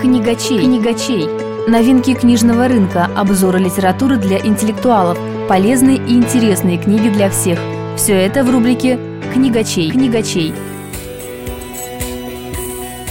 [0.00, 0.58] Книгачей.
[0.58, 1.26] Книгачей.
[1.66, 7.58] Новинки книжного рынка, обзоры литературы для интеллектуалов, полезные и интересные книги для всех.
[7.96, 8.98] Все это в рубрике
[9.32, 9.90] «Книгачей».
[9.90, 10.52] Книгачей.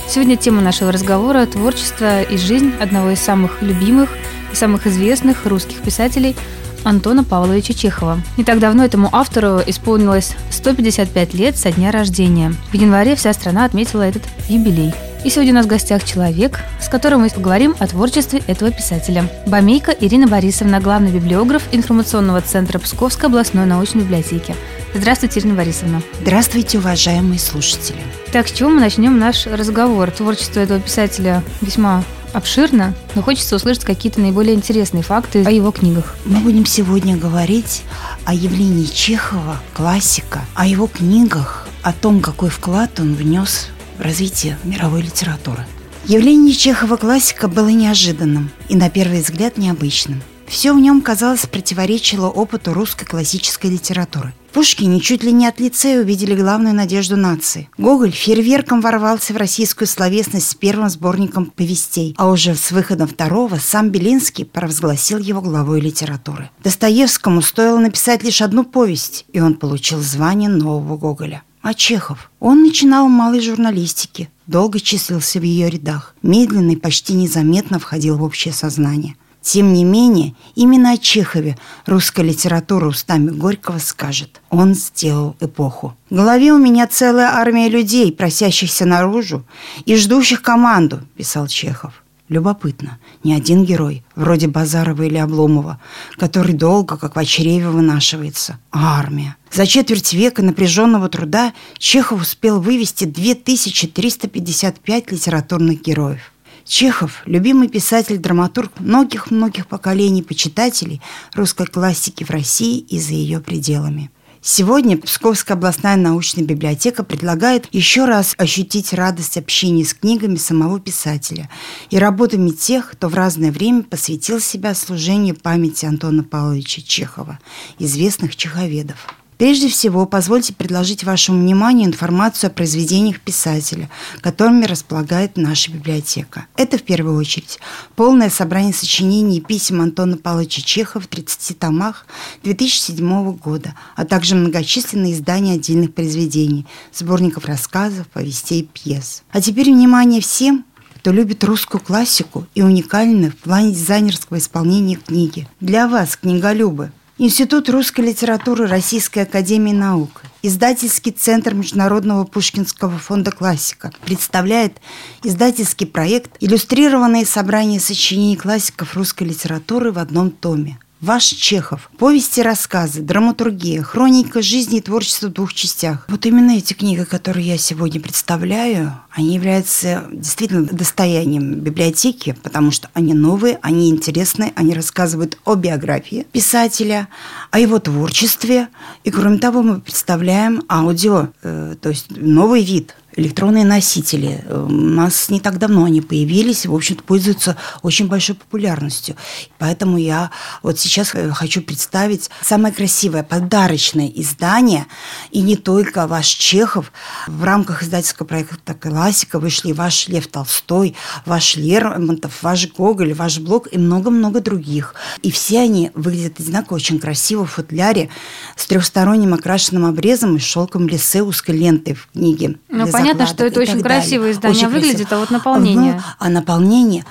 [0.08, 4.10] Сегодня тема нашего разговора– творчество и жизнь одного из самых любимых
[4.52, 6.36] и самых известных русских писателей
[6.84, 8.22] Антона Павловича Чехова.
[8.38, 12.54] Не так давно этому автору исполнилось 155 лет со дня рождения.
[12.72, 14.94] В январе вся страна отметила этот юбилей.
[15.26, 19.28] И сегодня у нас в гостях человек, с которым мы поговорим о творчестве этого писателя.
[19.48, 24.56] Бамейка Ирина Борисовна, главный библиограф информационного центра Псковской областной научной библиотеки.
[24.94, 26.04] Здравствуйте, Ирина Борисовна.
[26.22, 27.98] Здравствуйте, уважаемые слушатели.
[28.32, 30.12] Так, с чего мы начнем наш разговор?
[30.12, 36.18] Творчество этого писателя весьма обширно, но хочется услышать какие-то наиболее интересные факты о его книгах.
[36.26, 37.82] Мы будем сегодня говорить
[38.26, 45.02] о явлении Чехова, классика, о его книгах, о том, какой вклад он внес развитие мировой
[45.02, 45.66] литературы.
[46.06, 50.22] Явление Чехова классика было неожиданным и на первый взгляд необычным.
[50.48, 54.34] Все в нем, казалось, противоречило опыту русской классической литературы.
[54.54, 57.68] Пушкине чуть ли не от лицея увидели главную надежду нации.
[57.78, 63.58] Гоголь фейерверком ворвался в российскую словесность с первым сборником повестей, а уже с выходом второго
[63.58, 66.50] сам Белинский провозгласил его главой литературы.
[66.64, 71.44] Достоевскому стоило написать лишь одну повесть, и он получил звание нового Гоголя.
[71.66, 72.30] А Чехов?
[72.40, 78.18] Он начинал в малой журналистике, долго числился в ее рядах, медленно и почти незаметно входил
[78.18, 79.16] в общее сознание.
[79.42, 84.44] Тем не менее, именно о Чехове русская литература устами Горького скажет.
[84.52, 85.98] Он сделал эпоху.
[86.12, 89.44] В голове у меня целая армия людей, просящихся наружу
[89.86, 92.04] и ждущих команду, писал Чехов.
[92.28, 95.80] Любопытно, ни один герой, вроде Базарова или Обломова,
[96.18, 99.36] который долго, как в очреве, вынашивается, а армия.
[99.52, 106.32] За четверть века напряженного труда Чехов успел вывести 2355 литературных героев.
[106.66, 111.04] Чехов– любимый писатель-драматург многих-многих поколений почитателей
[111.36, 114.10] русской классики в России и за ее пределами.
[114.48, 121.50] Сегодня Псковская областная научная библиотека предлагает еще раз ощутить радость общения с книгами самого писателя
[121.90, 127.40] и работами тех, кто в разное время посвятил себя служению памяти Антона Павловича Чехова,
[127.80, 129.08] известных чеховедов.
[129.38, 133.90] Прежде всего, позвольте предложить вашему вниманию информацию о произведениях писателя,
[134.22, 136.46] которыми располагает наша библиотека.
[136.56, 137.60] Это, в первую очередь,
[137.96, 142.06] полное собрание сочинений и писем Антона Павловича Чехова в 30 томах
[142.44, 149.24] 2007 года, а также многочисленные издания отдельных произведений, сборников рассказов, повестей пьес.
[149.32, 150.66] А теперь внимание всем,
[150.96, 155.48] кто любит русскую классику и уникальную в плане дизайнерского исполнения книги.
[155.60, 163.94] Для вас, книголюбы, Институт русской литературы Российской академии наук, издательский центр Международного Пушкинского фонда «Классика»
[164.04, 164.82] представляет
[165.24, 170.78] издательский проект «Иллюстрированные собрания сочинений классиков русской литературы в одном томе».
[171.00, 171.90] Ваш Чехов.
[171.98, 176.06] Повести, рассказы, драматургия, хроника жизни и творчества в двух частях.
[176.10, 182.90] Вот именно эти книги, которые я сегодня представляю, они являются действительно достоянием библиотеки, потому что
[182.94, 187.08] они новые, они интересные, они рассказывают о биографии писателя,
[187.50, 188.68] о его творчестве.
[189.06, 194.44] И кроме того, мы представляем аудио, э, то есть новый вид электронные носители.
[194.50, 199.16] У нас не так давно они появились и, в общем-то, пользуются очень большой популярностью.
[199.58, 204.86] Поэтому я вот сейчас э, хочу представить самое красивое подарочное издание,
[205.32, 206.92] и не только ваш Чехов.
[207.28, 208.58] В рамках издательского проекта
[209.06, 210.96] «Классика» вышли ваш Лев Толстой,
[211.28, 214.96] ваш Лермонтов, ваш Гоголь, ваш Блок и много-много других.
[215.22, 218.10] И все они выглядят одинаково очень красиво в футляре
[218.56, 222.56] с трехсторонним окрашенным обрезом и шелком лисе узкой лентой в книге.
[222.68, 225.18] Ну, понятно, что это очень красивое издание очень выглядит, красиво.
[225.18, 225.94] а вот наполнение.
[225.94, 227.06] Ну, а наполнение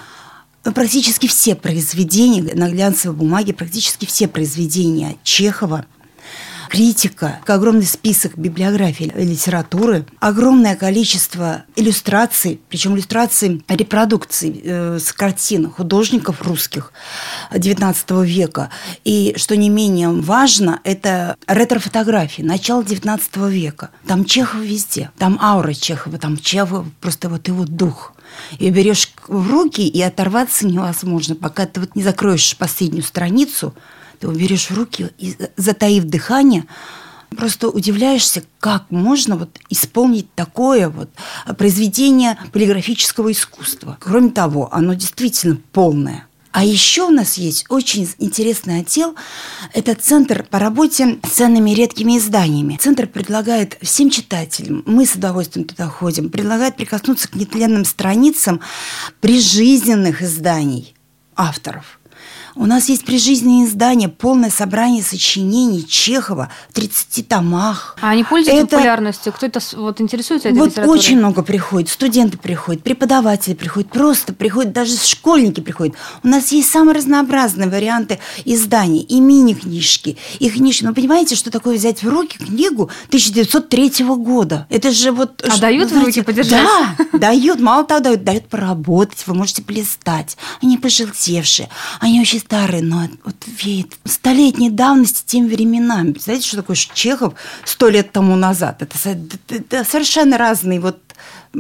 [0.65, 5.87] ну, практически все произведения на глянцевой бумаге, практически все произведения Чехова
[6.75, 16.43] критика, огромный список библиографии литературы, огромное количество иллюстраций, причем иллюстраций репродукций э, с картин художников
[16.43, 16.93] русских
[17.53, 18.71] XIX века.
[19.05, 23.91] И, что не менее важно, это ретро-фотографии начала XIX века.
[24.09, 28.15] Там Чехов везде, там аура Чехова, там Чехов, просто вот его дух.
[28.59, 33.75] И берешь в руки, и оторваться невозможно, пока ты вот не закроешь последнюю страницу–
[34.19, 36.67] ты его берешь в руки и, затаив дыхание,
[37.35, 41.11] просто удивляешься, как можно вот исполнить такое вот
[41.59, 43.97] произведение полиграфического искусства.
[44.01, 46.27] Кроме того, оно действительно полное.
[46.53, 49.17] А еще у нас есть очень интересный отдел.
[49.73, 52.79] Это центр по работе с ценными редкими изданиями.
[52.81, 58.61] Центр предлагает всем читателям, мы с удовольствием туда ходим, предлагает прикоснуться к нетленным страницам
[59.21, 60.95] прижизненных изданий
[61.35, 61.99] авторов–
[62.57, 67.97] у нас есть прижизненные издания, полное собрание сочинений Чехова в 30 томах.
[68.01, 68.77] А они пользуются это...
[68.77, 69.33] популярностью?
[69.33, 70.99] Кто-то вот интересуется этой Вот литературой?
[70.99, 71.91] очень много приходит.
[71.91, 75.97] Студенты приходят, преподаватели приходят, просто приходят, даже школьники приходят.
[76.23, 79.01] У нас есть самые разнообразные варианты изданий.
[79.01, 80.85] И мини-книжки, и книжки.
[80.85, 84.67] Но понимаете, что такое взять в руки книгу 1903 года?
[84.71, 85.43] Это же вот...
[85.43, 86.67] А дают знаете, в руки подержать?
[87.13, 87.61] Да, дают.
[87.61, 89.27] Мало того, дают, дают поработать.
[89.27, 90.37] Вы можете полистать.
[90.63, 91.69] Они пожелтевшие.
[92.01, 96.15] Они очень старый, но вот веет столетней давности тем временам.
[96.19, 98.83] Знаете, что такое Чехов сто лет тому назад?
[98.83, 98.97] Это,
[99.49, 101.01] это совершенно разные вот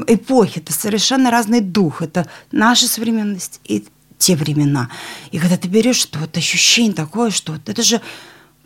[0.06, 2.02] эпохи, это совершенно разный дух.
[2.02, 3.86] Это наша современность и
[4.18, 4.90] те времена.
[5.32, 8.00] И когда ты берешь, что вот ощущение такое, что вот это же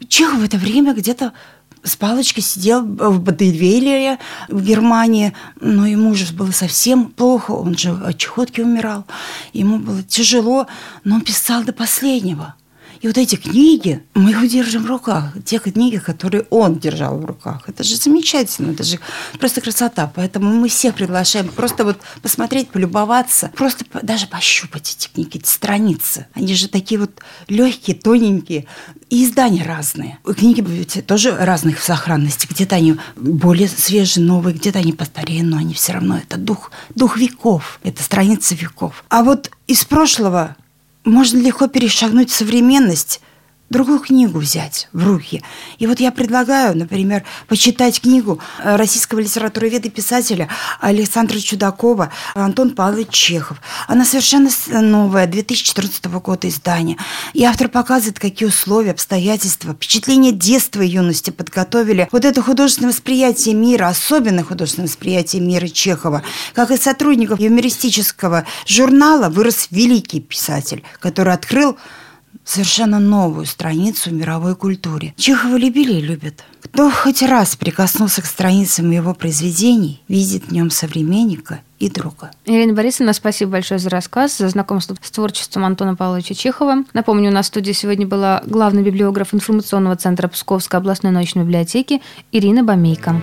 [0.08, 1.32] Чехов в это время где-то
[1.82, 7.90] с палочкой сидел в Бадельвейлере в Германии, но ему уже было совсем плохо, он же
[7.90, 9.04] от чехотки умирал,
[9.52, 10.66] ему было тяжело,
[11.04, 12.54] но он писал до последнего–
[13.00, 15.32] и вот эти книги, мы их держим в руках.
[15.44, 17.62] Те книги, которые он держал в руках.
[17.68, 18.98] Это же замечательно, это же
[19.38, 20.10] просто красота.
[20.14, 26.26] Поэтому мы всех приглашаем просто вот посмотреть, полюбоваться, просто даже пощупать эти книги, эти страницы.
[26.34, 28.66] Они же такие вот легкие, тоненькие.
[29.10, 30.18] И издания разные.
[30.24, 32.46] Книги тоже разных в сохранности.
[32.50, 37.16] Где-то они более свежие, новые, где-то они постарее, но они все равно это дух, дух
[37.16, 39.04] веков, это страницы веков.
[39.08, 40.56] А вот из прошлого
[41.08, 43.20] можно легко перешагнуть современность,
[43.70, 45.42] другую книгу взять в руки.
[45.78, 50.48] И вот я предлагаю, например, почитать книгу э, российского литературоведа и писателя
[50.80, 53.60] Александра Чудакова «Антон Павлович Чехов».
[53.86, 54.50] Она совершенно
[54.80, 56.96] новая, 2014 года издания.
[57.34, 63.54] И автор показывает, какие условия, обстоятельства, впечатления детства и юности подготовили вот это художественное восприятие
[63.54, 66.22] мира, особенно художественное восприятие мира Чехова.
[66.54, 71.76] Как из сотрудников юмористического журнала вырос великий писатель, который открыл
[72.48, 75.12] совершенно новую страницу в мировой культуре.
[75.16, 76.44] Чехова любили и любят.
[76.62, 82.30] Кто хоть раз прикоснулся к страницам его произведений, видит в нем современника и друга.
[82.46, 86.84] Ирина Борисовна, спасибо большое за рассказ, за знакомство с творчеством Антона Павловича Чехова.
[86.94, 92.00] Напомню, у нас в студии сегодня была главный библиограф информационного центра Псковской областной научной библиотеки
[92.32, 93.20] Ирина Бомейко.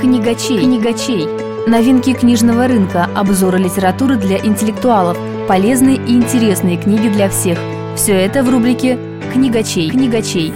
[0.00, 0.58] Книгачей.
[0.58, 1.26] Книгачей.
[1.68, 5.16] Новинки книжного рынка, обзоры литературы для интеллектуалов–
[5.48, 7.58] полезные и интересные книги для всех.
[7.96, 8.98] Все это в рубрике
[9.32, 9.88] «Книгачей».
[9.88, 10.52] Книгачей